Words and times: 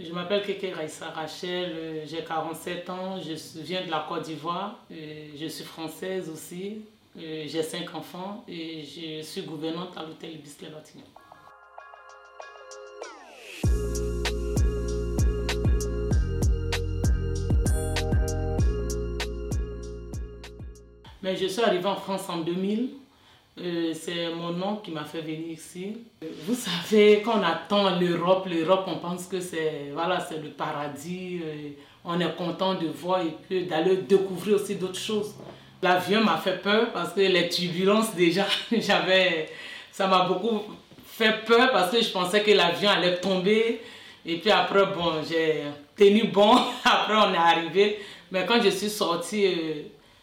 Je 0.00 0.12
m'appelle 0.12 0.44
Keke 0.44 0.76
Raissa 0.76 1.10
Rachel, 1.10 1.72
euh, 1.74 2.06
j'ai 2.06 2.22
47 2.22 2.88
ans, 2.88 3.18
je 3.20 3.34
viens 3.62 3.84
de 3.84 3.90
la 3.90 4.06
Côte 4.08 4.22
d'Ivoire, 4.22 4.78
euh, 4.92 5.26
je 5.36 5.46
suis 5.48 5.64
française 5.64 6.30
aussi, 6.30 6.82
euh, 7.18 7.42
j'ai 7.48 7.64
5 7.64 7.92
enfants 7.96 8.44
et 8.46 8.84
je 8.84 9.22
suis 9.22 9.42
gouvernante 9.42 9.96
à 9.96 10.04
l'hôtel 10.04 10.34
Ibis 10.34 10.54
Latino. 10.62 11.02
Mais 21.24 21.34
je 21.34 21.46
suis 21.46 21.62
arrivée 21.62 21.86
en 21.86 21.96
France 21.96 22.28
en 22.28 22.38
2000 22.38 22.90
euh, 23.62 23.92
c'est 23.94 24.28
mon 24.34 24.52
nom 24.52 24.76
qui 24.76 24.90
m'a 24.90 25.04
fait 25.04 25.20
venir 25.20 25.50
ici. 25.50 25.98
Vous 26.46 26.54
savez, 26.54 27.22
quand 27.24 27.40
on 27.40 27.42
attend 27.42 27.98
l'Europe, 27.98 28.46
l'Europe, 28.46 28.84
on 28.86 28.96
pense 28.96 29.26
que 29.26 29.40
c'est 29.40 29.90
voilà, 29.92 30.26
le 30.42 30.50
paradis. 30.50 31.40
Euh, 31.44 31.70
on 32.04 32.20
est 32.20 32.36
content 32.36 32.74
de 32.74 32.86
voir 32.86 33.20
et 33.20 33.34
puis 33.48 33.64
d'aller 33.64 33.96
découvrir 33.96 34.56
aussi 34.56 34.76
d'autres 34.76 34.98
choses. 34.98 35.34
L'avion 35.82 36.22
m'a 36.24 36.36
fait 36.36 36.60
peur 36.62 36.92
parce 36.92 37.12
que 37.12 37.20
les 37.20 37.48
turbulences 37.48 38.14
déjà, 38.14 38.46
j'avais, 38.72 39.48
ça 39.92 40.06
m'a 40.06 40.24
beaucoup 40.24 40.62
fait 41.04 41.44
peur 41.44 41.70
parce 41.72 41.90
que 41.90 42.00
je 42.00 42.10
pensais 42.10 42.42
que 42.42 42.50
l'avion 42.52 42.90
allait 42.90 43.16
tomber. 43.16 43.80
Et 44.24 44.36
puis 44.36 44.50
après, 44.50 44.86
bon, 44.86 45.22
j'ai 45.28 45.62
tenu 45.96 46.24
bon. 46.24 46.54
Après, 46.84 47.14
on 47.14 47.32
est 47.32 47.36
arrivé. 47.36 47.98
Mais 48.30 48.44
quand 48.46 48.62
je 48.62 48.70
suis 48.70 48.90
sortie, 48.90 49.46
euh, 49.46 49.82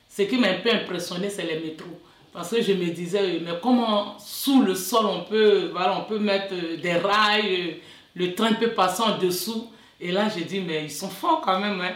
ce 0.09 0.23
qui 0.23 0.37
m'a 0.37 0.49
un 0.49 0.59
peu 0.59 0.71
impressionné, 0.71 1.29
c'est 1.29 1.43
les 1.43 1.59
métros. 1.59 1.99
Parce 2.35 2.49
que 2.49 2.61
je 2.61 2.73
me 2.73 2.89
disais, 2.89 3.39
mais 3.39 3.53
comment 3.61 4.19
sous 4.19 4.61
le 4.61 4.75
sol 4.75 5.05
on 5.05 5.23
peut, 5.23 5.69
voilà, 5.71 5.97
on 5.97 6.03
peut 6.03 6.19
mettre 6.19 6.53
euh, 6.53 6.75
des 6.75 6.91
rails, 6.91 7.61
euh, 7.61 7.73
le 8.13 8.35
train 8.35 8.51
peut 8.55 8.71
passer 8.71 9.03
en 9.03 9.17
dessous. 9.17 9.69
Et 10.01 10.11
là, 10.11 10.27
j'ai 10.27 10.43
dit, 10.43 10.59
mais 10.59 10.83
ils 10.83 10.91
sont 10.91 11.07
forts 11.07 11.39
quand 11.39 11.57
même. 11.61 11.79
Hein. 11.79 11.93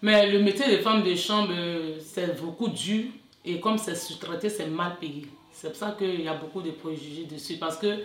Mais 0.00 0.32
le 0.32 0.38
métier 0.38 0.74
de 0.74 0.80
femme 0.80 1.02
de 1.02 1.14
chambre, 1.14 1.52
euh, 1.52 1.98
c'est 2.00 2.40
beaucoup 2.40 2.68
dur. 2.68 3.04
Et 3.44 3.60
comme 3.60 3.76
c'est 3.76 3.94
sous-traité, 3.94 4.48
c'est 4.48 4.66
mal 4.66 4.96
payé. 4.98 5.26
C'est 5.52 5.68
pour 5.68 5.76
ça 5.76 5.94
qu'il 5.98 6.22
y 6.22 6.28
a 6.28 6.34
beaucoup 6.34 6.62
de 6.62 6.70
préjugés 6.70 7.24
dessus. 7.24 7.58
Parce 7.58 7.76
que 7.76 7.98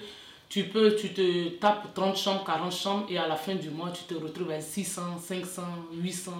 tu 0.49 0.63
peux, 0.65 0.93
tu 0.93 1.13
te 1.13 1.47
tapes 1.51 1.93
30 1.93 2.17
chambres, 2.17 2.43
40 2.43 2.73
chambres, 2.73 3.05
et 3.09 3.17
à 3.17 3.29
la 3.29 3.37
fin 3.37 3.55
du 3.55 3.69
mois, 3.69 3.91
tu 3.91 4.03
te 4.03 4.21
retrouves 4.21 4.51
à 4.51 4.59
600, 4.59 5.19
500, 5.19 5.61
800, 5.93 6.31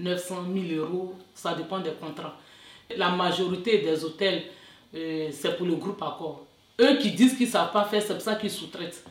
900, 0.00 0.42
1000 0.42 0.76
euros. 0.76 1.14
Ça 1.34 1.54
dépend 1.54 1.78
des 1.78 1.92
contrats. 1.92 2.36
La 2.96 3.10
majorité 3.10 3.78
des 3.78 4.04
hôtels 4.04 4.42
c'est 4.92 5.56
pour 5.56 5.66
le 5.66 5.74
groupe 5.76 6.02
Accord. 6.02 6.44
Eux 6.80 6.96
qui 6.98 7.10
disent 7.10 7.36
qu'ils 7.36 7.46
ne 7.46 7.52
savent 7.52 7.72
pas 7.72 7.84
faire, 7.84 8.02
c'est 8.02 8.14
pour 8.14 8.22
ça 8.22 8.36
qu'ils 8.36 8.50
sous-traitent. 8.50 9.04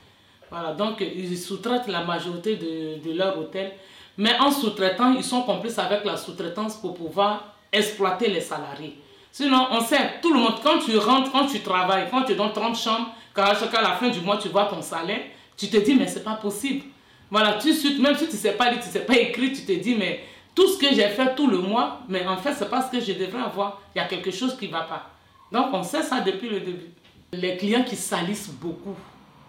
Voilà, 0.50 0.74
donc 0.74 1.02
ils 1.02 1.38
sous-traitent 1.38 1.88
la 1.88 2.04
majorité 2.04 2.56
de, 2.56 3.04
de 3.06 3.18
leur 3.18 3.38
hôtel. 3.38 3.74
Mais 4.18 4.38
en 4.40 4.50
sous-traitant, 4.52 5.14
ils 5.14 5.24
sont 5.24 5.44
complices 5.44 5.78
avec 5.78 6.04
la 6.06 6.18
sous-traitance 6.18 6.78
pour 6.78 6.96
pouvoir 6.96 7.54
exploiter 7.72 8.30
les 8.30 8.42
salariés. 8.42 8.98
Sinon, 9.32 9.68
on 9.72 9.82
sait, 9.82 10.20
tout 10.22 10.34
le 10.34 10.40
monde, 10.40 10.56
quand 10.64 10.80
tu 10.80 10.98
rentres, 10.98 11.32
quand 11.32 11.46
tu 11.46 11.60
travailles, 11.60 12.08
quand 12.10 12.24
tu 12.24 12.34
donnes 12.34 12.54
30 12.54 12.76
chambres, 12.76 13.10
quand 13.34 13.44
à 13.44 13.82
la 13.82 13.92
fin 13.92 14.10
du 14.10 14.20
mois, 14.22 14.38
tu 14.38 14.48
vois 14.50 14.66
ton 14.66 14.82
salaire, 14.82 15.22
tu 15.56 15.68
te 15.70 15.78
dis, 15.78 15.94
mais 15.94 16.08
c'est 16.08 16.24
pas 16.24 16.36
possible. 16.36 16.86
Voilà, 17.30 17.54
tu 17.54 17.68
même 18.00 18.16
si 18.16 18.26
tu 18.26 18.34
ne 18.34 18.38
sais 18.38 18.54
pas 18.54 18.72
lire, 18.72 18.80
tu 18.80 18.88
ne 18.88 18.92
sais 18.92 19.06
pas 19.06 19.16
écrire, 19.16 19.52
tu 19.54 19.64
te 19.64 19.74
dis, 19.74 19.94
mais 19.94 20.22
tout 20.56 20.68
ce 20.68 20.80
que 20.80 20.88
j'ai 20.88 21.10
fait 21.10 21.36
tout 21.36 21.48
le 21.48 21.60
mois, 21.60 22.00
mais 22.08 22.26
en 22.26 22.38
fait, 22.38 22.54
c'est 22.54 22.70
pas 22.70 22.82
ce 22.82 22.90
que 22.90 23.00
je 23.00 23.12
devrais 23.14 23.44
avoir. 23.44 23.82
Il 23.94 24.00
y 24.00 24.02
a 24.02 24.06
quelque 24.06 24.32
chose 24.32 24.58
qui 24.58 24.68
ne 24.68 24.72
va 24.72 24.82
pas. 24.82 25.17
Donc 25.52 25.68
on 25.74 25.84
sait 25.84 26.04
ça 26.04 26.22
depuis 26.22 26.50
le 26.50 26.60
début. 26.60 26.90
Les 27.34 27.58
clients 27.58 27.84
qui 27.84 27.96
salissent 27.96 28.50
beaucoup 28.50 28.96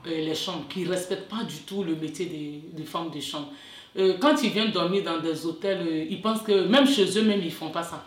euh, 0.06 0.10
les 0.10 0.34
chambres, 0.34 0.64
qui 0.68 0.84
ne 0.84 0.90
respectent 0.90 1.28
pas 1.28 1.44
du 1.44 1.56
tout 1.66 1.82
le 1.82 1.94
métier 1.94 2.26
des, 2.72 2.84
femmes 2.84 3.10
de 3.10 3.20
chambre. 3.20 3.48
Euh, 3.96 4.14
quand 4.20 4.42
ils 4.42 4.50
viennent 4.50 4.70
dormir 4.70 5.02
dans 5.02 5.18
des 5.18 5.44
hôtels, 5.44 5.80
euh, 5.80 6.06
ils 6.08 6.20
pensent 6.20 6.42
que 6.42 6.66
même 6.66 6.86
chez 6.86 7.18
eux-mêmes, 7.18 7.40
ils 7.40 7.46
ne 7.46 7.50
font 7.50 7.70
pas 7.70 7.82
ça. 7.82 8.04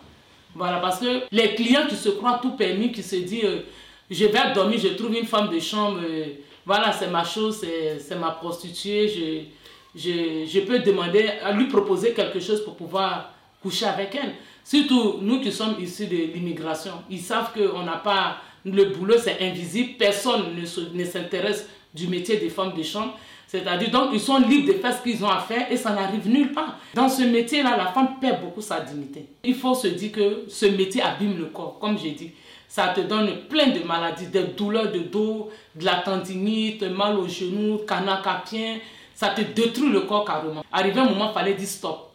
Voilà, 0.56 0.80
parce 0.80 1.00
que 1.00 1.23
les 1.31 1.56
clients 1.56 1.88
qui 1.88 1.95
se 1.95 2.09
croient 2.09 2.39
tout 2.42 2.52
permis, 2.52 2.92
qui 2.92 3.03
se 3.03 3.17
disent 3.17 3.46
je 4.09 4.25
vais 4.25 4.53
dormir, 4.53 4.78
je 4.80 4.90
trouve 4.90 5.16
une 5.16 5.25
femme 5.25 5.50
de 5.50 5.59
chambre, 5.59 6.01
voilà, 6.66 6.91
c'est 6.91 7.07
ma 7.07 7.24
chose, 7.24 7.66
c'est 8.00 8.19
ma 8.19 8.31
prostituée, 8.31 9.07
je, 9.07 10.00
je, 10.00 10.46
je 10.46 10.59
peux 10.59 10.80
demander, 10.80 11.30
à 11.41 11.53
lui 11.53 11.68
proposer 11.68 12.13
quelque 12.13 12.41
chose 12.41 12.63
pour 12.66 12.75
pouvoir 12.75 13.34
coucher 13.62 13.85
avec 13.85 14.13
elle. 14.16 14.34
Surtout 14.64 15.18
nous 15.22 15.42
qui 15.42 15.52
sommes 15.52 15.76
issus 15.80 16.08
de 16.08 16.16
l'immigration, 16.16 16.94
ils 17.10 17.20
savent 17.20 17.52
qu'on 17.54 17.84
n'a 17.84 17.98
pas, 17.98 18.38
le 18.64 18.86
boulot 18.86 19.16
c'est 19.18 19.42
invisible, 19.42 19.94
personne 19.98 20.56
ne, 20.56 21.06
s'intéresse 21.06 21.68
du 21.94 22.08
métier 22.08 22.38
des 22.38 22.50
femmes 22.50 22.74
de 22.74 22.84
chambre. 22.84 23.18
C'est-à-dire, 23.48 23.92
donc, 23.92 24.12
ils 24.14 24.20
sont 24.22 24.38
libres 24.38 24.72
de 24.72 24.78
faire 24.80 24.98
ce 24.98 25.04
qu'ils 25.04 25.26
ont 25.26 25.30
à 25.30 25.40
faire 25.40 25.70
et 25.70 25.76
ça 25.76 25.92
n'arrive 25.92 26.26
nulle 26.26 26.54
part. 26.54 26.78
Dans 26.94 27.10
ce 27.10 27.24
métier-là, 27.24 27.76
la 27.76 27.88
femme 27.88 28.18
perd 28.22 28.40
beaucoup 28.40 28.62
sa 28.62 28.80
dignité. 28.80 29.26
Il 29.44 29.56
faut 29.56 29.76
se 29.76 29.88
dire 29.88 30.14
que 30.14 30.46
ce 30.48 30.68
métier 30.68 31.02
abîme 31.02 31.38
le 31.38 31.48
corps, 31.48 31.78
comme 31.78 32.00
j'ai 32.00 32.12
dit. 32.12 32.32
Ça 32.70 32.94
te 32.96 33.02
donne 33.02 33.30
plein 33.50 33.68
de 33.68 33.84
maladies, 33.84 34.28
des 34.28 34.44
douleurs 34.44 34.90
de 34.94 35.00
dos, 35.00 35.50
de 35.76 35.84
la 35.84 35.96
tendinite, 35.96 36.84
mal 36.84 37.18
aux 37.18 37.28
genoux, 37.28 37.80
canard 37.86 38.22
capien. 38.22 38.78
Ça 39.14 39.30
te 39.32 39.42
détruit 39.42 39.90
le 39.90 40.02
corps 40.02 40.24
carrément. 40.24 40.64
Arrivé 40.72 41.02
un 41.02 41.10
moment, 41.10 41.32
il 41.32 41.34
fallait 41.34 41.54
dire 41.54 41.68
stop 41.68 42.11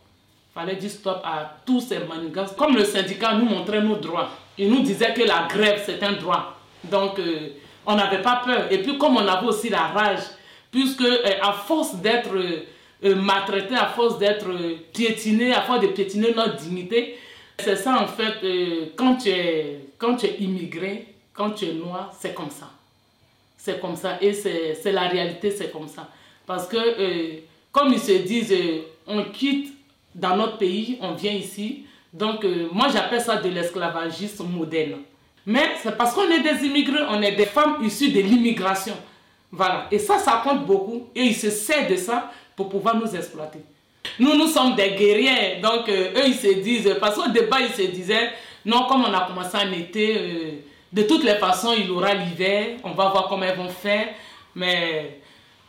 fallait 0.56 0.76
dire 0.76 0.90
stop 0.90 1.20
à 1.22 1.58
tous 1.66 1.80
ces 1.82 1.98
manigances. 1.98 2.52
Comme 2.52 2.76
le 2.76 2.84
syndicat 2.84 3.34
nous 3.34 3.44
montrait 3.44 3.82
nos 3.82 3.96
droits, 3.96 4.30
il 4.56 4.70
nous 4.70 4.82
disait 4.82 5.12
que 5.12 5.22
la 5.22 5.46
grève 5.48 5.82
c'est 5.84 6.02
un 6.02 6.12
droit. 6.12 6.58
Donc 6.84 7.18
euh, 7.18 7.50
on 7.84 7.94
n'avait 7.94 8.22
pas 8.22 8.40
peur. 8.44 8.72
Et 8.72 8.78
puis 8.78 8.96
comme 8.96 9.16
on 9.18 9.26
avait 9.28 9.46
aussi 9.46 9.68
la 9.68 9.88
rage, 9.88 10.22
puisque 10.72 11.02
euh, 11.02 11.18
à 11.42 11.52
force 11.52 11.96
d'être 11.96 12.34
euh, 12.34 13.14
maltraité, 13.14 13.74
à 13.74 13.88
force 13.88 14.18
d'être 14.18 14.48
piétiné, 14.94 15.52
à 15.52 15.60
force 15.60 15.80
de 15.80 15.88
piétiner 15.88 16.32
notre 16.34 16.56
dignité, 16.56 17.18
c'est 17.58 17.76
ça 17.76 18.02
en 18.02 18.06
fait, 18.06 18.90
quand, 18.96 19.16
tu 19.16 19.28
es, 19.30 19.80
quand 19.98 20.16
tu 20.16 20.26
es 20.26 20.36
immigré, 20.40 21.14
quand 21.34 21.50
tu 21.50 21.66
es 21.66 21.72
noir, 21.72 22.14
c'est 22.18 22.34
comme 22.34 22.50
ça. 22.50 22.70
C'est 23.58 23.80
comme 23.80 23.96
ça. 23.96 24.18
Et 24.20 24.32
c'est 24.32 24.92
la 24.92 25.08
réalité, 25.08 25.50
c'est 25.50 25.72
comme 25.72 25.88
ça. 25.88 26.08
Parce 26.46 26.66
que 26.66 27.40
comme 27.72 27.92
ils 27.92 27.98
se 27.98 28.12
disent, 28.12 28.54
on 29.06 29.24
quitte 29.24 29.75
dans 30.16 30.36
notre 30.36 30.58
pays, 30.58 30.98
on 31.00 31.12
vient 31.12 31.32
ici. 31.32 31.84
Donc, 32.12 32.44
euh, 32.44 32.68
moi, 32.72 32.88
j'appelle 32.92 33.20
ça 33.20 33.36
de 33.36 33.48
l'esclavagisme 33.48 34.46
moderne. 34.46 35.00
Mais 35.44 35.72
c'est 35.82 35.96
parce 35.96 36.14
qu'on 36.14 36.28
est 36.30 36.40
des 36.40 36.66
immigrés, 36.66 37.02
on 37.08 37.20
est 37.22 37.36
des 37.36 37.46
femmes 37.46 37.76
issues 37.84 38.10
de 38.10 38.20
l'immigration. 38.20 38.94
Voilà. 39.52 39.86
Et 39.92 39.98
ça, 39.98 40.18
ça 40.18 40.42
compte 40.42 40.66
beaucoup. 40.66 41.08
Et 41.14 41.22
ils 41.22 41.36
se 41.36 41.50
servent 41.50 41.90
de 41.90 41.96
ça 41.96 42.32
pour 42.56 42.68
pouvoir 42.68 42.96
nous 42.96 43.14
exploiter. 43.14 43.60
Nous, 44.18 44.34
nous 44.36 44.46
sommes 44.46 44.74
des 44.74 44.90
guerriers. 44.92 45.60
Donc, 45.62 45.88
euh, 45.88 46.12
eux, 46.16 46.26
ils 46.26 46.34
se 46.34 46.54
disent, 46.60 46.96
parce 46.98 47.16
qu'au 47.16 47.28
débat, 47.30 47.60
ils 47.60 47.74
se 47.74 47.88
disaient, 47.90 48.32
non, 48.64 48.86
comme 48.88 49.04
on 49.04 49.12
a 49.12 49.26
commencé 49.26 49.56
en 49.56 49.70
été, 49.72 50.16
euh, 50.18 50.50
de 50.92 51.02
toutes 51.02 51.24
les 51.24 51.34
façons, 51.34 51.74
il 51.78 51.90
aura 51.90 52.14
l'hiver. 52.14 52.78
On 52.82 52.92
va 52.92 53.10
voir 53.10 53.28
comment 53.28 53.44
elles 53.44 53.56
vont 53.56 53.68
faire. 53.68 54.08
Mais 54.54 55.20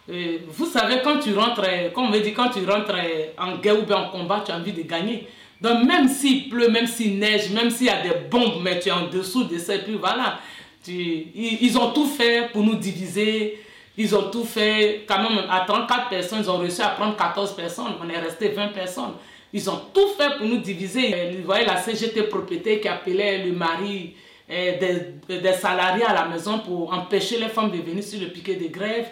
vous 0.07 0.65
savez, 0.65 1.01
quand 1.03 1.19
tu 1.19 1.33
rentres, 1.33 1.65
comme 1.93 2.05
on 2.05 2.11
veut 2.11 2.21
dire, 2.21 2.33
quand 2.35 2.49
tu 2.49 2.59
rentres 2.65 2.95
en 3.37 3.57
guerre 3.57 3.79
ou 3.79 3.83
bien 3.83 3.97
en 3.97 4.09
combat, 4.09 4.41
tu 4.45 4.51
as 4.51 4.55
envie 4.55 4.71
de 4.71 4.83
gagner. 4.83 5.27
Donc 5.59 5.83
même 5.85 6.07
s'il 6.07 6.49
pleut, 6.49 6.69
même 6.69 6.87
s'il 6.87 7.17
neige, 7.17 7.49
même 7.49 7.69
s'il 7.69 7.87
y 7.87 7.89
a 7.89 8.01
des 8.01 8.13
bombes, 8.29 8.61
mais 8.61 8.79
tu 8.79 8.89
es 8.89 8.91
en 8.91 9.07
dessous 9.07 9.43
de 9.43 9.57
ça, 9.57 9.75
et 9.75 9.79
puis 9.79 9.95
voilà. 9.95 10.39
Tu, 10.83 10.93
ils, 10.93 11.77
ont 11.77 11.91
tout 11.91 12.05
fait 12.05 12.49
pour 12.53 12.63
nous 12.63 12.75
diviser. 12.75 13.61
Ils 13.97 14.15
ont 14.15 14.29
tout 14.29 14.45
fait, 14.45 15.05
quand 15.07 15.17
même, 15.17 15.39
à 15.49 15.65
34 15.67 16.09
personnes, 16.09 16.39
ils 16.43 16.49
ont 16.49 16.57
réussi 16.57 16.81
à 16.81 16.89
prendre 16.89 17.17
14 17.17 17.55
personnes. 17.55 17.93
On 18.01 18.07
est 18.07 18.19
resté 18.19 18.49
20 18.49 18.67
personnes. 18.69 19.13
Ils 19.51 19.69
ont 19.69 19.81
tout 19.93 20.09
fait 20.17 20.37
pour 20.37 20.45
nous 20.45 20.57
diviser. 20.57 21.31
Vous 21.37 21.45
voyez 21.45 21.65
la 21.65 21.77
CGT 21.77 22.23
propriété 22.23 22.79
qui 22.79 22.87
appelait 22.87 23.43
le 23.43 23.53
mari 23.53 24.13
eh, 24.47 24.73
des, 24.73 25.39
des 25.39 25.53
salariés 25.53 26.05
à 26.05 26.13
la 26.13 26.25
maison 26.25 26.59
pour 26.59 26.93
empêcher 26.93 27.39
les 27.39 27.49
femmes 27.49 27.71
de 27.71 27.77
venir 27.77 28.03
sur 28.03 28.19
le 28.19 28.27
piquet 28.27 28.55
de 28.55 28.67
grève. 28.67 29.07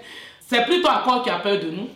C'est 0.48 0.64
plutôt 0.66 0.90
Accor 0.90 1.24
qui 1.24 1.30
a 1.30 1.40
peur 1.40 1.60
de 1.60 1.72
nous. 1.72 1.90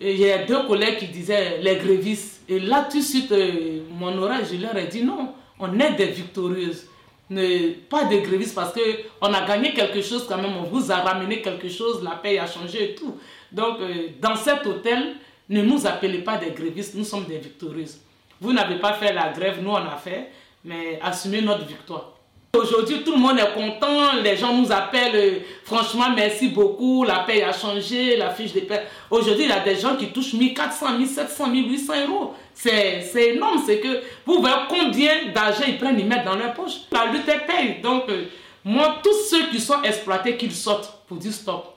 a 0.00 0.38
deux 0.44 0.66
collègues 0.66 0.98
qui 0.98 1.06
disaient 1.06 1.58
les 1.60 1.76
grévistes. 1.76 2.42
Et 2.48 2.58
là, 2.58 2.86
tout 2.90 2.98
de 2.98 3.02
suite, 3.02 3.30
euh, 3.32 3.80
mon 3.90 4.16
oreille, 4.18 4.44
je 4.50 4.56
leur 4.56 4.76
ai 4.76 4.86
dit 4.86 5.04
non, 5.04 5.32
on 5.58 5.78
est 5.78 5.92
des 5.92 6.06
victorieuses. 6.06 6.86
Ne, 7.30 7.70
pas 7.88 8.04
des 8.04 8.20
grévistes 8.20 8.54
parce 8.54 8.74
qu'on 8.74 9.32
a 9.32 9.46
gagné 9.46 9.72
quelque 9.72 10.02
chose 10.02 10.26
quand 10.28 10.36
même, 10.36 10.54
on 10.56 10.64
vous 10.64 10.90
a 10.92 10.96
ramené 10.96 11.40
quelque 11.40 11.68
chose, 11.68 12.02
la 12.02 12.16
paix 12.16 12.38
a 12.38 12.46
changé 12.46 12.90
et 12.90 12.94
tout. 12.94 13.16
Donc, 13.50 13.78
euh, 13.80 14.08
dans 14.20 14.34
cet 14.36 14.66
hôtel, 14.66 15.14
ne 15.48 15.62
nous 15.62 15.86
appelez 15.86 16.18
pas 16.18 16.36
des 16.36 16.50
grévistes, 16.50 16.94
nous 16.94 17.04
sommes 17.04 17.24
des 17.24 17.38
victorieuses. 17.38 18.00
Vous 18.40 18.52
n'avez 18.52 18.78
pas 18.80 18.94
fait 18.94 19.12
la 19.12 19.32
grève, 19.32 19.62
nous 19.62 19.70
on 19.70 19.76
a 19.76 19.96
fait, 19.96 20.30
mais 20.64 20.98
assumez 21.00 21.40
notre 21.40 21.64
victoire. 21.64 22.18
Aujourd'hui, 22.54 23.02
tout 23.02 23.12
le 23.12 23.18
monde 23.18 23.38
est 23.38 23.54
content, 23.54 24.12
les 24.22 24.36
gens 24.36 24.52
nous 24.52 24.70
appellent, 24.70 25.16
euh, 25.16 25.38
franchement, 25.64 26.10
merci 26.14 26.48
beaucoup, 26.48 27.02
la 27.02 27.20
paie 27.20 27.42
a 27.42 27.50
changé, 27.50 28.18
la 28.18 28.28
fiche 28.28 28.52
de 28.52 28.60
paie. 28.60 28.86
Aujourd'hui, 29.10 29.44
il 29.44 29.48
y 29.48 29.52
a 29.52 29.60
des 29.60 29.74
gens 29.74 29.96
qui 29.96 30.08
touchent 30.08 30.34
1400, 30.34 30.98
1700, 30.98 31.48
1800 31.48 31.92
euros. 32.06 32.34
C'est 32.52 33.02
énorme, 33.14 33.62
c'est 33.64 33.80
que 33.80 34.02
vous 34.26 34.42
voyez 34.42 34.54
combien 34.68 35.32
d'argent 35.32 35.64
ils 35.66 35.78
prennent, 35.78 35.98
ils 35.98 36.06
mettent 36.06 36.26
dans 36.26 36.34
leur 36.34 36.52
poche. 36.52 36.72
La 36.90 37.06
lutte 37.06 37.26
est 37.26 37.46
paye. 37.46 37.80
Donc, 37.80 38.02
euh, 38.10 38.26
moi, 38.62 38.96
tous 39.02 39.30
ceux 39.30 39.46
qui 39.46 39.58
sont 39.58 39.82
exploités, 39.82 40.36
qu'ils 40.36 40.52
sortent 40.52 40.92
pour 41.08 41.16
dire 41.16 41.32
stop. 41.32 41.74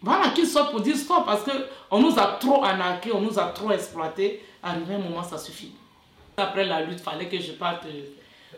voilà, 0.00 0.30
qu'ils 0.30 0.46
sortent 0.46 0.70
pour 0.70 0.80
dire 0.80 0.96
stop 0.96 1.26
parce 1.26 1.42
qu'on 1.44 1.98
nous 1.98 2.18
a 2.18 2.38
trop 2.40 2.64
anarqués, 2.64 3.12
on 3.12 3.20
nous 3.20 3.38
a 3.38 3.48
trop 3.48 3.70
exploités. 3.70 4.42
Arrivé 4.62 4.94
un 4.94 4.98
moment, 4.98 5.22
ça 5.22 5.36
suffit. 5.36 5.72
Après 6.38 6.64
la 6.64 6.80
lutte, 6.80 7.00
il 7.00 7.02
fallait 7.02 7.28
que 7.28 7.38
je 7.38 7.52
parte 7.52 7.84
euh, 7.84 8.04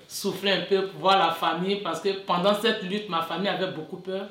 souffler 0.08 0.52
un 0.52 0.60
peu 0.62 0.86
pour 0.86 1.00
voir 1.00 1.18
la 1.18 1.32
famille 1.32 1.76
parce 1.76 2.00
que 2.00 2.10
pendant 2.26 2.54
cette 2.54 2.82
lutte, 2.82 3.08
ma 3.08 3.22
famille 3.22 3.48
avait 3.48 3.72
beaucoup 3.72 3.96
peur 3.96 4.26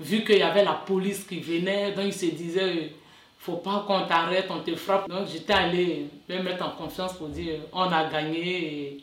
vu 0.00 0.24
qu'il 0.24 0.38
y 0.38 0.42
avait 0.42 0.64
la 0.64 0.72
police 0.72 1.24
qui 1.24 1.40
venait. 1.40 1.92
Donc 1.92 2.06
ils 2.06 2.12
se 2.12 2.26
disaient, 2.26 2.92
faut 3.38 3.56
pas 3.56 3.84
qu'on 3.86 4.06
t'arrête, 4.06 4.46
on 4.50 4.60
te 4.60 4.74
frappe. 4.74 5.08
Donc 5.08 5.28
j'étais 5.32 5.52
allé 5.52 6.06
me 6.28 6.42
mettre 6.42 6.64
en 6.66 6.70
confiance 6.70 7.14
pour 7.14 7.28
dire, 7.28 7.60
on 7.72 7.82
a 7.82 8.04
gagné. 8.04 8.64
Et 8.64 9.00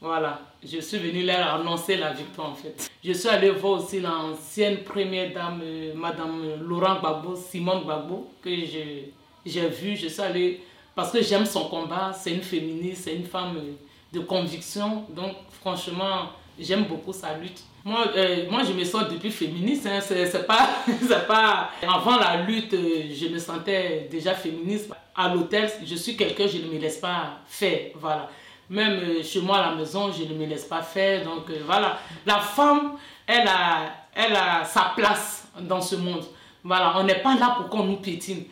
voilà, 0.00 0.40
je 0.62 0.80
suis 0.80 0.98
venu 0.98 1.24
leur 1.24 1.54
annoncer 1.54 1.96
la 1.96 2.12
victoire 2.12 2.50
en 2.50 2.54
fait. 2.54 2.90
Je 3.02 3.12
suis 3.12 3.28
allé 3.28 3.50
voir 3.50 3.80
aussi 3.80 4.00
l'ancienne 4.00 4.78
première 4.78 5.32
dame, 5.32 5.60
euh, 5.62 5.92
Madame 5.94 6.60
Laurent 6.60 6.98
Gbagbo, 6.98 7.36
Simone 7.36 7.84
Gbagbo, 7.84 8.30
que 8.42 8.50
j'ai 8.54 9.68
vue. 9.68 9.96
Je 9.96 10.08
suis 10.08 10.22
allée 10.22 10.60
parce 10.94 11.10
que 11.10 11.22
j'aime 11.22 11.46
son 11.46 11.68
combat. 11.68 12.12
C'est 12.12 12.32
une 12.32 12.42
féministe, 12.42 13.04
c'est 13.04 13.14
une 13.14 13.26
femme 13.26 13.56
euh, 13.56 13.72
de 14.14 14.20
conviction. 14.20 15.04
Donc 15.10 15.32
franchement, 15.60 16.30
j'aime 16.58 16.84
beaucoup 16.84 17.12
sa 17.12 17.36
lutte. 17.36 17.62
Moi, 17.84 18.06
euh, 18.16 18.46
moi, 18.50 18.62
je 18.64 18.72
me 18.72 18.84
sens 18.84 19.08
depuis 19.10 19.30
féministe. 19.30 19.86
Hein. 19.86 20.00
C'est 20.00 20.46
pas, 20.46 20.68
pas. 21.28 21.70
Avant 21.82 22.16
la 22.16 22.42
lutte, 22.42 22.72
je 22.72 23.28
me 23.28 23.38
sentais 23.38 24.08
déjà 24.10 24.34
féministe. 24.34 24.90
À 25.14 25.32
l'hôtel, 25.32 25.70
je 25.84 25.94
suis 25.94 26.16
quelqu'un, 26.16 26.46
je 26.46 26.58
ne 26.58 26.72
me 26.72 26.78
laisse 26.78 26.96
pas 26.96 27.40
faire. 27.46 27.90
Voilà. 27.96 28.30
Même 28.70 28.98
euh, 29.02 29.22
chez 29.22 29.40
moi 29.40 29.58
à 29.58 29.70
la 29.70 29.76
maison, 29.76 30.10
je 30.10 30.24
ne 30.24 30.38
me 30.38 30.46
laisse 30.46 30.64
pas 30.64 30.82
faire. 30.82 31.24
Donc 31.24 31.50
euh, 31.50 31.60
voilà, 31.66 31.98
la 32.24 32.38
femme, 32.38 32.92
elle 33.26 33.46
a, 33.46 33.92
elle 34.14 34.34
a 34.34 34.64
sa 34.64 34.92
place 34.96 35.46
dans 35.60 35.82
ce 35.82 35.96
monde. 35.96 36.24
Voilà, 36.62 36.94
on 36.96 37.02
n'est 37.02 37.20
pas 37.20 37.36
là 37.36 37.56
pour 37.58 37.68
qu'on 37.68 37.84
nous 37.84 37.96
piétine. 37.96 38.44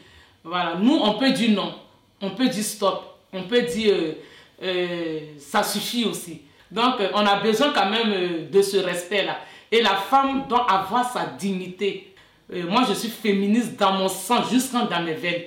Voilà, 0.44 0.74
nous, 0.74 0.94
on 0.94 1.14
peut 1.14 1.30
dire 1.30 1.50
non, 1.52 1.74
on 2.20 2.30
peut 2.30 2.48
dire 2.48 2.64
stop, 2.64 3.18
on 3.32 3.44
peut 3.44 3.62
dire 3.62 3.94
euh, 3.94 4.12
ça 5.38 5.62
suffit 5.62 6.04
aussi. 6.04 6.42
Donc, 6.70 6.94
on 7.14 7.26
a 7.26 7.40
besoin 7.40 7.72
quand 7.72 7.90
même 7.90 8.48
de 8.50 8.62
ce 8.62 8.78
respect-là. 8.78 9.38
Et 9.70 9.82
la 9.82 9.96
femme 9.96 10.46
doit 10.48 10.70
avoir 10.70 11.10
sa 11.10 11.26
dignité. 11.26 12.14
moi, 12.50 12.84
je 12.88 12.94
suis 12.94 13.08
féministe 13.08 13.76
dans 13.76 13.92
mon 13.92 14.08
sang, 14.08 14.44
jusqu'en 14.48 14.86
dans 14.86 15.02
mes 15.02 15.14
veines. 15.14 15.42